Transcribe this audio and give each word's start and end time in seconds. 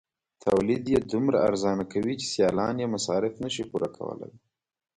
تولید 0.45 0.83
یې 0.93 0.99
دومره 1.11 1.37
ارزانه 1.47 1.85
کوي 1.93 2.13
چې 2.21 2.25
سیالان 2.33 2.75
یې 2.81 2.87
مصارف 2.95 3.33
نشي 3.43 3.63
پوره 3.69 3.89
کولای. 3.97 4.33